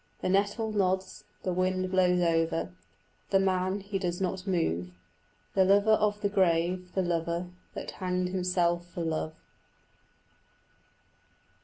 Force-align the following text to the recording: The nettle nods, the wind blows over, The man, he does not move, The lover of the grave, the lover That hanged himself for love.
The 0.21 0.29
nettle 0.29 0.71
nods, 0.71 1.25
the 1.43 1.53
wind 1.53 1.91
blows 1.91 2.21
over, 2.21 2.73
The 3.29 3.37
man, 3.39 3.81
he 3.81 3.99
does 3.99 4.19
not 4.19 4.47
move, 4.47 4.89
The 5.53 5.63
lover 5.63 5.91
of 5.91 6.21
the 6.21 6.27
grave, 6.27 6.91
the 6.95 7.03
lover 7.03 7.51
That 7.75 7.91
hanged 7.91 8.29
himself 8.29 8.87
for 8.87 9.01
love. 9.03 9.35